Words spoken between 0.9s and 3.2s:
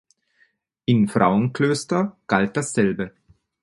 Frauenklöster galt dasselbe.